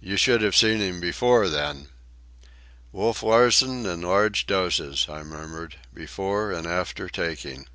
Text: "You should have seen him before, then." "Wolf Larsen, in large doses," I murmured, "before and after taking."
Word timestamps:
"You 0.00 0.16
should 0.16 0.40
have 0.40 0.56
seen 0.56 0.78
him 0.80 1.00
before, 1.00 1.46
then." 1.50 1.90
"Wolf 2.92 3.22
Larsen, 3.22 3.84
in 3.84 4.00
large 4.00 4.46
doses," 4.46 5.04
I 5.06 5.22
murmured, 5.22 5.76
"before 5.92 6.50
and 6.50 6.66
after 6.66 7.10
taking." 7.10 7.66